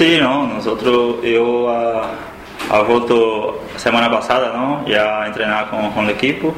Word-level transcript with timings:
Sí, 0.00 0.16
no, 0.18 0.46
nosotros, 0.46 1.16
yo 1.22 1.68
a, 1.68 2.12
a 2.70 2.80
vuelto 2.80 3.64
semana 3.76 4.10
pasada, 4.10 4.50
¿no? 4.56 4.82
Ya 4.88 5.24
a 5.24 5.26
entrenar 5.26 5.68
con, 5.68 5.90
con 5.90 6.04
el 6.06 6.12
equipo. 6.12 6.54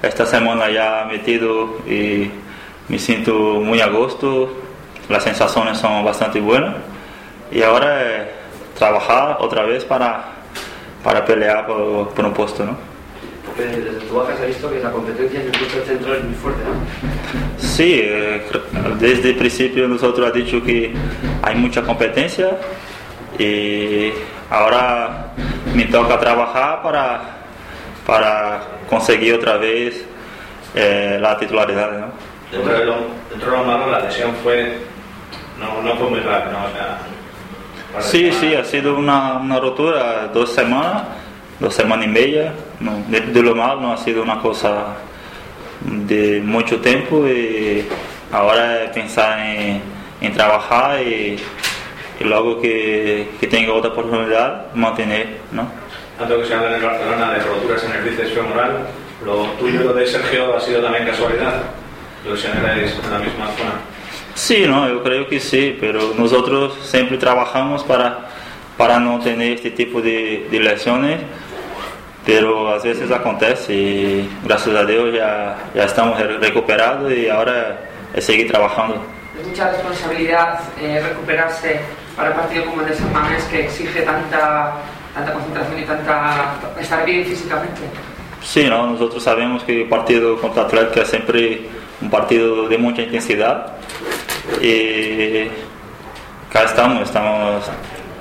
Esta 0.00 0.24
semana 0.24 0.70
ya 0.70 1.04
metido 1.10 1.78
y 1.88 2.30
me 2.88 2.96
siento 3.00 3.34
muy 3.34 3.80
a 3.80 3.88
gusto. 3.88 4.48
Las 5.08 5.24
sensaciones 5.24 5.76
son 5.78 6.04
bastante 6.04 6.38
buenas. 6.38 6.76
Y 7.50 7.62
ahora 7.62 8.00
es 8.00 8.28
trabajar 8.78 9.38
otra 9.40 9.64
vez 9.64 9.84
para, 9.84 10.26
para 11.02 11.24
pelear 11.24 11.66
por, 11.66 12.10
por 12.10 12.24
un 12.26 12.32
puesto, 12.32 12.64
¿no? 12.64 12.76
Porque 13.44 13.64
desde 13.64 14.06
tu 14.06 14.14
baja 14.14 14.36
se 14.36 14.44
ha 14.44 14.46
visto 14.46 14.70
que 14.70 14.78
la 14.78 14.92
competencia 14.92 15.40
en 15.40 15.46
el 15.46 15.52
puesto 15.52 15.80
de 15.80 15.84
centro 15.84 16.14
es 16.14 16.22
muy 16.22 16.34
fuerte, 16.34 16.62
¿no? 16.62 17.58
Sí, 17.58 18.02
eh, 18.04 18.40
desde 19.00 19.30
el 19.30 19.36
principio 19.36 19.88
nosotros 19.88 20.30
hemos 20.30 20.46
dicho 20.46 20.62
que 20.62 20.94
hay 21.42 21.56
mucha 21.56 21.82
competencia 21.82 22.56
y 23.38 24.12
ahora 24.50 25.32
me 25.74 25.84
toca 25.86 26.18
trabajar 26.18 26.82
para, 26.82 27.20
para 28.06 28.62
conseguir 28.88 29.34
otra 29.34 29.56
vez 29.56 30.04
eh, 30.74 31.18
la 31.20 31.36
titularidad. 31.38 31.92
¿no? 31.92 32.06
Dentro 32.50 32.78
de, 32.78 32.84
lo, 32.84 32.94
dentro 33.30 33.50
de 33.50 33.56
lo 33.56 33.64
malo, 33.64 33.90
la 33.90 34.00
lesión 34.00 34.34
fue. 34.42 34.78
No, 35.58 35.82
no 35.82 35.96
fue 35.96 36.10
muy 36.10 36.20
grave, 36.20 36.52
¿no? 36.52 36.64
O 36.64 36.70
sea, 36.72 36.98
para 37.92 38.04
Sí, 38.04 38.32
sí, 38.32 38.54
ha 38.54 38.64
sido 38.64 38.96
una, 38.96 39.34
una 39.34 39.60
rotura 39.60 40.28
dos 40.32 40.52
semanas, 40.52 41.04
dos 41.60 41.74
semanas 41.74 42.06
y 42.06 42.08
media. 42.08 42.52
No, 42.80 43.02
de, 43.08 43.20
de 43.20 43.42
lo 43.42 43.54
malo 43.54 43.80
no 43.80 43.92
ha 43.92 43.96
sido 43.96 44.22
una 44.22 44.40
cosa 44.40 44.96
de 45.84 46.40
mucho 46.44 46.80
tiempo 46.80 47.26
y 47.26 47.86
ahora 48.32 48.90
pensar 48.92 49.38
en, 49.38 49.80
en 50.20 50.32
trabajar 50.34 51.02
y, 51.02 51.38
luego 52.24 52.60
que, 52.60 53.28
que 53.40 53.46
tenga 53.46 53.72
otra 53.72 53.90
oportunidad 53.90 54.72
mantener, 54.74 55.38
¿no? 55.52 55.68
Tanto 56.18 56.38
que 56.40 56.46
se 56.46 56.54
habla 56.54 56.68
en 56.68 56.74
el 56.74 56.82
Barcelona 56.82 57.32
de 57.32 57.40
roturas 57.40 57.84
en 57.84 57.92
el 57.92 58.02
bíceps 58.10 58.32
femoral, 58.32 58.86
lo 59.24 59.44
tuyo 59.58 59.80
lo 59.82 59.92
de 59.94 60.06
Sergio 60.06 60.56
ha 60.56 60.60
sido 60.60 60.82
también 60.82 61.04
casualidad. 61.06 61.62
Lo 62.24 62.34
lesionaréis 62.34 62.92
en 63.04 63.10
la 63.12 63.18
misma 63.18 63.46
zona. 63.58 63.72
Sí, 64.34 64.64
no, 64.66 64.88
yo 64.88 65.02
creo 65.02 65.28
que 65.28 65.38
sí, 65.40 65.76
pero 65.80 66.14
nosotros 66.16 66.78
siempre 66.82 67.18
trabajamos 67.18 67.84
para, 67.84 68.28
para 68.76 68.98
no 68.98 69.20
tener 69.20 69.52
este 69.52 69.70
tipo 69.70 70.00
de, 70.00 70.48
de 70.50 70.60
lesiones, 70.60 71.20
pero 72.24 72.68
a 72.70 72.78
veces 72.78 73.10
acontece 73.10 73.72
y 73.74 74.30
gracias 74.44 74.74
a 74.74 74.84
Dios 74.84 75.14
ya, 75.14 75.56
ya 75.74 75.84
estamos 75.84 76.18
re- 76.18 76.38
recuperados 76.38 77.12
y 77.12 77.28
ahora 77.28 77.80
es 78.14 78.24
seguir 78.24 78.50
trabajando. 78.50 79.04
Es 79.38 79.46
mucha 79.46 79.70
responsabilidad 79.70 80.60
eh, 80.80 81.02
recuperarse 81.06 81.80
para 82.16 82.30
un 82.30 82.36
partido 82.36 82.64
como 82.66 82.82
el 82.82 82.88
de 82.88 82.94
San 82.94 83.12
Mamés 83.12 83.44
que 83.44 83.64
exige 83.64 84.02
tanta, 84.02 84.74
tanta 85.14 85.32
concentración 85.32 85.78
y 85.78 85.84
tanta 85.84 86.54
estar 86.78 87.04
bien 87.04 87.24
físicamente. 87.24 87.82
Sí, 88.42 88.68
¿no? 88.68 88.86
nosotros 88.86 89.22
sabemos 89.22 89.64
que 89.64 89.82
el 89.82 89.88
partido 89.88 90.40
contra 90.40 90.64
Atlético 90.64 91.00
es 91.00 91.08
siempre 91.08 91.62
un 92.00 92.10
partido 92.10 92.68
de 92.68 92.76
mucha 92.76 93.02
intensidad 93.02 93.72
y 94.60 95.48
acá 96.50 96.64
estamos, 96.64 97.02
estamos 97.02 97.64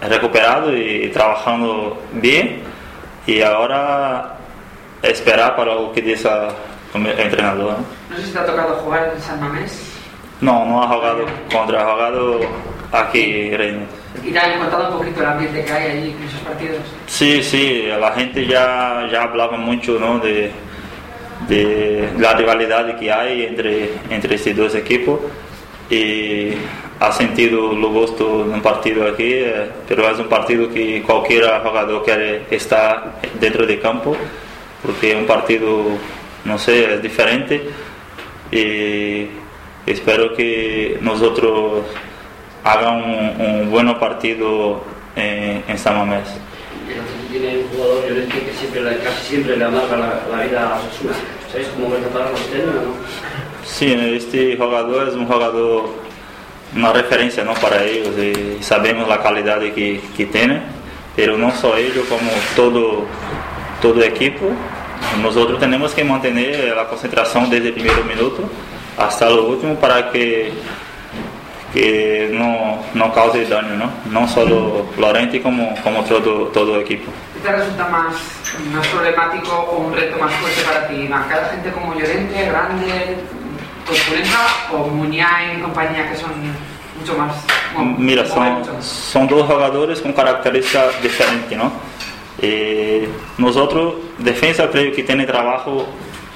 recuperados 0.00 0.72
y 0.74 1.08
trabajando 1.08 2.02
bien 2.12 2.62
y 3.26 3.42
ahora 3.42 4.36
esperar 5.02 5.56
para 5.56 5.74
lo 5.74 5.92
que 5.92 6.00
dice 6.00 6.28
el 6.94 7.20
entrenador. 7.20 7.72
¿no? 7.72 7.84
No 8.10 8.16
sé 8.16 8.26
si 8.26 8.32
te 8.32 8.38
ha 8.38 8.46
tocado 8.46 8.74
jugar 8.76 9.12
en 9.14 9.20
San 9.20 9.38
Mamés 9.38 9.92
No, 10.40 10.64
no 10.64 10.82
ha 10.82 10.88
jugado 10.88 11.26
contra, 11.52 11.82
ha 11.82 11.92
jugado 11.92 12.40
aquí 12.92 13.50
Reino. 13.50 13.80
y 14.24 14.30
te 14.30 14.38
han 14.38 14.58
contado 14.58 14.92
un 14.92 14.98
poquito 14.98 15.20
el 15.20 15.26
ambiente 15.26 15.64
que 15.64 15.72
hay 15.72 15.90
allí 15.90 16.10
en 16.10 16.22
esos 16.22 16.40
partidos. 16.40 16.78
Sí, 17.06 17.42
sí, 17.42 17.84
la 17.98 18.12
gente 18.12 18.46
ya, 18.46 19.08
ya 19.10 19.22
hablaba 19.22 19.56
mucho 19.56 19.98
¿no? 19.98 20.18
de, 20.18 20.50
de 21.48 22.08
la 22.18 22.34
rivalidad 22.34 22.98
que 22.98 23.12
hay 23.12 23.44
entre, 23.44 23.90
entre 24.10 24.34
estos 24.34 24.56
dos 24.56 24.74
equipos 24.74 25.20
y 25.90 26.52
ha 26.98 27.12
sentido 27.12 27.72
lo 27.72 27.90
gusto 27.90 28.44
de 28.44 28.54
un 28.54 28.62
partido 28.62 29.06
aquí, 29.06 29.32
eh, 29.34 29.70
pero 29.86 30.10
es 30.10 30.18
un 30.18 30.28
partido 30.28 30.68
que 30.70 31.02
cualquier 31.02 31.44
jugador 31.62 32.04
quiere 32.04 32.42
estar 32.50 33.20
dentro 33.38 33.66
del 33.66 33.80
campo 33.80 34.16
porque 34.82 35.12
es 35.12 35.16
un 35.16 35.26
partido, 35.26 35.82
no 36.44 36.58
sé, 36.58 36.94
es 36.94 37.02
diferente 37.02 37.68
y 38.50 39.26
espero 39.86 40.34
que 40.34 40.98
nosotros 41.00 41.84
hagan 42.66 42.96
un, 43.02 43.40
un 43.40 43.70
buen 43.70 43.98
partido 43.98 44.82
en, 45.14 45.62
en 45.68 45.78
San 45.78 45.96
Mamés. 45.98 46.28
Tiene 47.30 47.58
un 47.58 47.68
jugador 47.68 48.08
Llorente 48.08 48.38
que 48.40 48.52
siempre, 48.52 48.82
le- 48.82 48.98
casi 48.98 49.26
siempre 49.28 49.56
le 49.56 49.64
amarga 49.64 49.96
la, 49.96 50.20
la 50.36 50.44
vida 50.44 50.68
a 50.74 50.78
Osasuna. 50.78 51.12
¿Sabéis 51.50 51.68
cómo 51.68 51.94
rescatar 51.94 52.28
a 52.28 52.30
usted 52.32 52.68
o 52.68 52.72
no? 52.72 52.94
Sí, 53.64 53.92
este 53.92 54.56
jugador 54.56 55.08
es 55.08 55.14
un 55.14 55.26
jugador, 55.26 55.84
una 56.74 56.92
referencia 56.92 57.44
¿no? 57.44 57.54
para 57.54 57.82
ellos 57.84 58.14
y 58.18 58.62
sabemos 58.62 59.08
la 59.08 59.22
calidad 59.22 59.60
que, 59.60 60.00
que 60.16 60.26
tiene, 60.26 60.62
pero 61.14 61.36
no 61.36 61.50
solo 61.52 61.76
ellos, 61.76 62.04
como 62.08 62.30
todo, 62.54 63.04
todo 63.82 64.02
equipo. 64.02 64.46
Nosotros 65.22 65.58
tenemos 65.60 65.92
que 65.92 66.04
mantener 66.04 66.74
la 66.74 66.86
concentración 66.88 67.48
desde 67.50 67.68
el 67.68 67.74
primer 67.74 68.04
minuto 68.04 68.48
hasta 68.96 69.28
lo 69.28 69.44
último 69.48 69.74
para 69.76 70.10
que, 70.10 70.52
que 71.72 72.30
no, 72.32 72.78
no 72.94 73.12
cause 73.12 73.44
daño, 73.46 73.76
¿no? 73.76 73.90
no 74.10 74.28
solo 74.28 74.86
Lorente 74.98 75.42
como, 75.42 75.74
como 75.82 76.02
todo, 76.04 76.46
todo 76.48 76.80
equipo. 76.80 77.10
¿Qué 77.34 77.40
te 77.48 77.56
resulta 77.56 77.88
más, 77.88 78.14
más 78.72 78.86
problemático 78.88 79.52
o 79.52 79.78
un 79.78 79.94
reto 79.94 80.18
más 80.18 80.32
fuerte 80.34 80.62
para 80.62 80.88
ti? 80.88 81.06
¿Marcar 81.08 81.44
a 81.44 81.48
gente 81.48 81.70
como 81.72 81.94
Llorente, 81.94 82.46
grande, 82.46 83.16
corpulenta 83.86 84.38
o 84.72 84.88
Muñay 84.88 85.58
y 85.58 85.60
compañía 85.60 86.10
que 86.10 86.16
son 86.16 86.30
mucho 86.98 87.16
más... 87.18 87.34
bueno, 87.74 87.94
Mira, 87.98 88.26
son, 88.26 88.52
mucho? 88.54 88.82
son 88.82 89.26
dos 89.28 89.46
jugadores 89.46 90.00
con 90.00 90.12
características 90.12 91.02
diferentes, 91.02 91.56
¿no? 91.58 91.70
Eh, 92.38 93.08
nosotros, 93.38 93.94
defensa, 94.18 94.68
creo 94.70 94.92
que 94.94 95.02
tiene 95.02 95.24
trabajo 95.24 95.86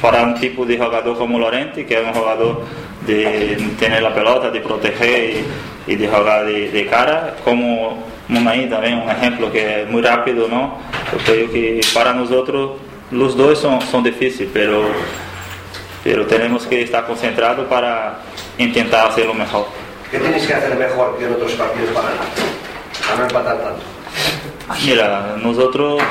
para 0.00 0.22
un 0.22 0.34
tipo 0.34 0.64
de 0.64 0.78
jugador 0.78 1.16
como 1.18 1.38
Lorente, 1.38 1.84
que 1.84 2.00
es 2.00 2.06
un 2.06 2.14
jugador 2.14 2.64
de 3.06 3.56
tener 3.78 4.02
la 4.02 4.14
pelota, 4.14 4.50
de 4.50 4.60
proteger 4.60 5.44
y, 5.86 5.92
y 5.92 5.96
de 5.96 6.08
jugar 6.08 6.46
de, 6.46 6.70
de 6.70 6.86
cara, 6.86 7.36
como 7.44 8.04
Munaí 8.28 8.68
también, 8.68 8.98
un 8.98 9.10
ejemplo 9.10 9.50
que 9.50 9.82
es 9.82 9.88
muy 9.88 10.02
rápido, 10.02 10.48
¿no? 10.48 10.78
Yo 11.12 11.18
creo 11.24 11.50
que 11.50 11.80
para 11.92 12.12
nosotros 12.12 12.72
los 13.10 13.36
dos 13.36 13.58
son, 13.58 13.80
son 13.82 14.02
difíciles, 14.02 14.50
pero, 14.52 14.84
pero 16.02 16.26
tenemos 16.26 16.66
que 16.66 16.82
estar 16.82 17.06
concentrados 17.06 17.66
para 17.68 18.20
intentar 18.58 19.08
hacerlo 19.08 19.34
mejor. 19.34 19.66
¿Qué 20.10 20.18
tenéis 20.18 20.46
que 20.46 20.54
hacer 20.54 20.76
mejor 20.76 21.18
que 21.18 21.24
en 21.24 21.32
otros 21.32 21.52
partidos? 21.52 21.90
Para 21.90 23.16
no 23.18 23.24
empatar 23.24 23.58
tanto. 23.58 23.82
Mira, 24.84 25.36
nosotros 25.42 26.02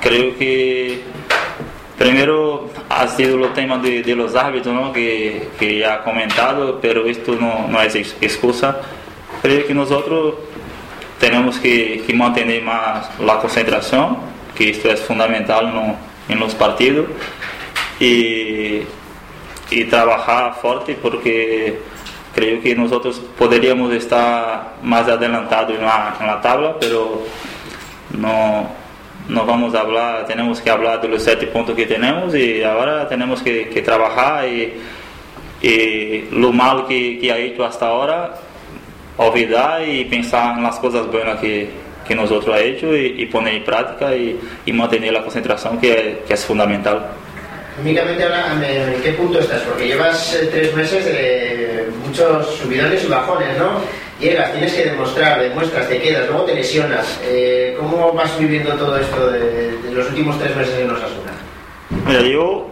creo 0.00 0.36
que 0.38 1.02
primero 2.02 2.68
ha 2.88 3.06
sido 3.06 3.44
el 3.46 3.52
tema 3.52 3.78
de, 3.78 4.02
de 4.02 4.16
los 4.16 4.34
árbitros, 4.34 4.74
¿no? 4.74 4.92
que, 4.92 5.50
que 5.56 5.84
he 5.84 5.98
comentado, 6.02 6.80
pero 6.82 7.04
no, 7.40 7.68
no 7.68 7.80
es 7.80 7.94
ex- 7.94 8.16
excusa. 8.20 8.80
Creo 9.40 9.64
que 9.68 9.72
nosotros 9.72 10.34
tenemos 11.20 11.58
que, 11.58 12.02
que 12.04 12.12
mantener 12.12 12.60
más 12.64 13.08
la 13.20 13.38
concentración, 13.38 14.16
que 14.56 14.70
esto 14.70 14.90
es 14.90 15.00
fundamental 15.00 15.72
¿no? 15.72 15.94
en 16.28 16.40
los 16.40 16.56
partidos, 16.56 17.06
y, 18.00 18.82
y 19.70 19.84
trabajar 19.88 20.54
fuerte 20.60 20.98
porque 21.00 21.78
creo 22.34 22.60
que 22.60 22.74
nosotros 22.74 23.22
podríamos 23.38 23.92
estar 23.94 24.74
más 24.82 25.06
adelantados 25.08 25.76
en 25.76 25.82
la, 25.82 26.16
en 26.20 26.26
la 26.26 26.40
tabla, 26.40 26.74
pero 26.80 27.22
no, 28.18 28.81
no 29.28 29.46
vamos 29.46 29.74
a 29.74 29.80
hablar, 29.80 30.26
tenemos 30.26 30.60
que 30.60 30.70
hablar 30.70 31.00
de 31.00 31.08
los 31.08 31.22
siete 31.22 31.46
puntos 31.46 31.74
que 31.74 31.86
tenemos 31.86 32.34
y 32.34 32.62
ahora 32.62 33.08
tenemos 33.08 33.42
que, 33.42 33.68
que 33.68 33.82
trabajar 33.82 34.48
y, 34.48 34.74
y 35.62 36.28
lo 36.32 36.52
malo 36.52 36.86
que, 36.86 37.18
que 37.18 37.32
ha 37.32 37.38
hecho 37.38 37.64
hasta 37.64 37.86
ahora, 37.86 38.34
olvidar 39.16 39.86
y 39.86 40.04
pensar 40.06 40.58
en 40.58 40.64
las 40.64 40.78
cosas 40.78 41.06
buenas 41.06 41.38
que, 41.38 41.68
que 42.06 42.14
nosotros 42.14 42.54
ha 42.54 42.60
hecho 42.60 42.96
y, 42.96 43.22
y 43.22 43.26
poner 43.26 43.54
en 43.54 43.64
práctica 43.64 44.14
y, 44.14 44.38
y 44.66 44.72
mantener 44.72 45.12
la 45.12 45.22
concentración 45.22 45.78
que, 45.78 46.22
que 46.26 46.34
es 46.34 46.44
fundamental. 46.44 47.06
Únicamente 47.80 48.22
ahora, 48.24 48.52
¿en 48.52 49.00
qué 49.02 49.12
punto 49.12 49.38
estás? 49.38 49.62
Porque 49.62 49.86
llevas 49.86 50.34
eh, 50.34 50.48
tres 50.52 50.74
meses 50.74 51.04
de 51.06 51.88
muchos 52.06 52.46
subidones 52.56 53.02
y 53.02 53.06
bajones, 53.06 53.56
¿no? 53.56 53.70
Llegas, 54.22 54.52
tienes 54.52 54.72
que 54.72 54.84
demostrar, 54.84 55.40
demuestras, 55.40 55.88
te 55.88 56.00
quedas, 56.00 56.28
luego 56.28 56.44
te 56.44 56.54
lesionas. 56.54 57.20
Eh, 57.24 57.76
¿Cómo 57.76 58.12
vas 58.12 58.38
viviendo 58.38 58.72
todo 58.74 58.96
esto 58.96 59.28
de, 59.32 59.76
de 59.78 59.90
los 59.90 60.08
últimos 60.10 60.38
tres 60.38 60.56
meses 60.56 60.78
en 60.78 60.90
Osasuna? 60.90 61.32
Mira, 62.06 62.22
yo 62.22 62.68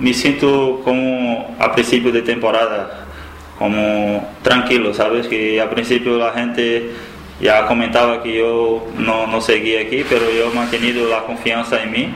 me 0.00 0.12
siento 0.12 0.80
como 0.82 1.54
a 1.60 1.72
principio 1.72 2.10
de 2.10 2.22
temporada, 2.22 3.06
como 3.58 4.28
tranquilo, 4.42 4.92
¿sabes? 4.92 5.28
Que 5.28 5.60
a 5.60 5.70
principio 5.70 6.18
la 6.18 6.32
gente 6.32 6.90
ya 7.40 7.66
comentaba 7.66 8.20
que 8.20 8.38
yo 8.38 8.84
no, 8.98 9.28
no 9.28 9.40
seguía 9.40 9.82
aquí, 9.82 10.04
pero 10.08 10.28
yo 10.30 10.50
he 10.50 10.54
mantenido 10.54 11.08
la 11.08 11.20
confianza 11.20 11.80
en 11.80 11.92
mí 11.92 12.14